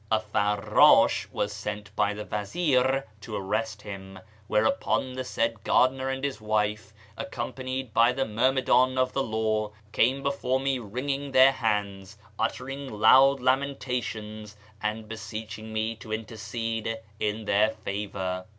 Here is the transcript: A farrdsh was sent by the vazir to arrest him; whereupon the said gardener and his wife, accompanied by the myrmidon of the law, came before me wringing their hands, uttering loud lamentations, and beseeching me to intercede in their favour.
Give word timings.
A 0.09 0.19
farrdsh 0.19 1.27
was 1.31 1.53
sent 1.53 1.95
by 1.95 2.15
the 2.15 2.25
vazir 2.25 3.05
to 3.19 3.35
arrest 3.35 3.83
him; 3.83 4.17
whereupon 4.47 5.13
the 5.13 5.23
said 5.23 5.63
gardener 5.63 6.09
and 6.09 6.23
his 6.23 6.41
wife, 6.41 6.91
accompanied 7.17 7.93
by 7.93 8.11
the 8.11 8.25
myrmidon 8.25 8.97
of 8.97 9.13
the 9.13 9.21
law, 9.21 9.73
came 9.91 10.23
before 10.23 10.59
me 10.59 10.79
wringing 10.79 11.31
their 11.33 11.51
hands, 11.51 12.17
uttering 12.39 12.89
loud 12.91 13.39
lamentations, 13.41 14.57
and 14.81 15.07
beseeching 15.07 15.71
me 15.71 15.93
to 15.97 16.11
intercede 16.11 16.97
in 17.19 17.45
their 17.45 17.69
favour. 17.69 18.45